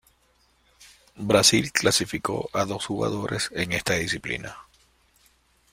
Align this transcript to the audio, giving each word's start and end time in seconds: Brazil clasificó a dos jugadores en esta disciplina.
Brazil 1.17 1.71
clasificó 1.71 2.49
a 2.53 2.65
dos 2.65 2.87
jugadores 2.87 3.51
en 3.53 3.71
esta 3.73 3.93
disciplina. 3.97 4.55